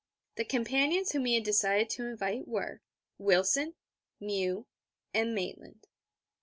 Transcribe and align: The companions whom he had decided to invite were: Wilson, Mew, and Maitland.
The 0.35 0.45
companions 0.45 1.11
whom 1.11 1.25
he 1.25 1.35
had 1.35 1.43
decided 1.43 1.87
to 1.91 2.07
invite 2.07 2.47
were: 2.47 2.81
Wilson, 3.19 3.75
Mew, 4.19 4.65
and 5.13 5.35
Maitland. 5.35 5.85